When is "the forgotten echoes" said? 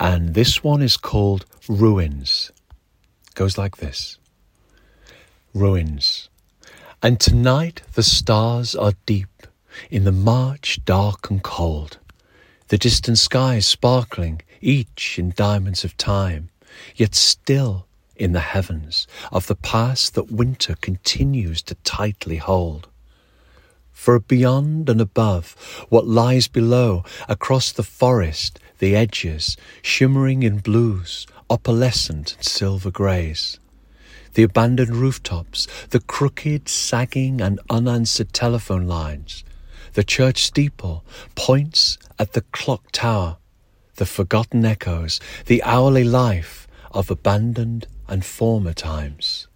43.96-45.20